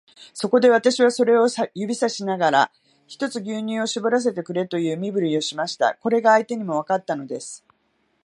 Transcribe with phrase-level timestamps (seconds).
[0.33, 2.71] そこで、私はそれを指さしながら、
[3.05, 5.93] ひとつ牛乳をしぼらせてくれという身振りをしました。
[6.01, 7.63] これが相手にもわかったのです。